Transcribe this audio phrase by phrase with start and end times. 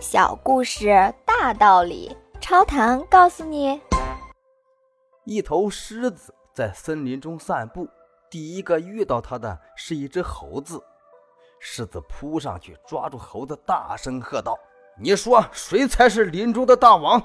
[0.00, 3.80] 小故事大道理，超糖告诉你：
[5.24, 7.88] 一头狮子在森林中散步，
[8.30, 10.80] 第一个遇到它的是一只猴子。
[11.58, 14.56] 狮子扑上去抓住猴子，大声喝道
[15.02, 17.20] ：“你说谁才是林中的大王？”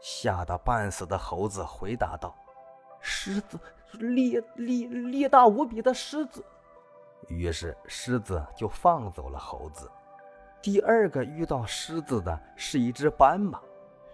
[0.00, 2.32] 吓得半死的猴子回答道
[3.02, 3.58] ：“狮子，
[3.94, 6.44] 力力力大无比的狮子。”
[7.26, 9.90] 于是狮子就放走了猴子。
[10.62, 13.58] 第二个遇到狮子的是一只斑马，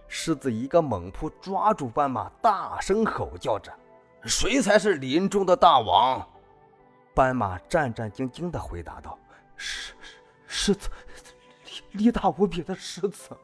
[0.06, 3.72] 狮子一个猛扑抓住斑马，大声吼叫着
[4.22, 6.24] ：“谁才是林中的大王？”
[7.14, 9.18] 斑马战战兢兢地回答道
[9.56, 9.92] ：“狮
[10.46, 10.88] 狮子，
[11.92, 13.36] 力大无比的狮子。”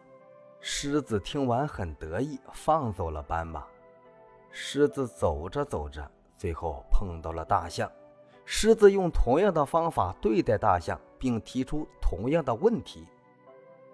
[0.60, 3.64] 狮子听完很得意，放走了斑马。
[4.52, 7.90] 狮子走着走着，最后碰到了大象。
[8.44, 13.06] 狮子用同样的方法对待大象，并提出同样的问题。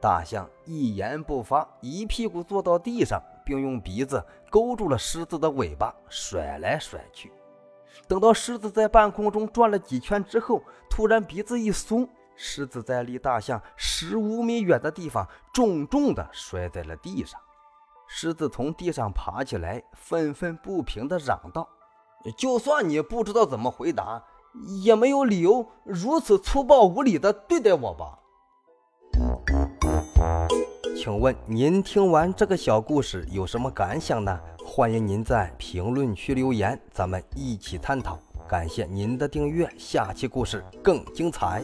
[0.01, 7.31] 大象一言不发，一屁股坐到地上，并用鼻子勾住了狮子的尾巴，甩来甩去。
[8.07, 12.09] 等到狮子在半空中转了几圈之后，突然鼻子一松。
[12.35, 17.39] 狮子在离大象十五米远的地方重重地摔在了地上。
[18.07, 21.69] 狮子从地上爬起来，愤愤不平地嚷道
[22.39, 24.23] ：“就算你不知道怎么回答，
[24.83, 28.19] 也没有理由如此粗暴无礼地对待我吧？”
[30.97, 34.39] 请问您听完这个小故事有什么感想呢？
[34.67, 38.19] 欢迎您在评论区留言，咱们一起探讨。
[38.49, 41.63] 感谢您的订阅，下期故事更精彩。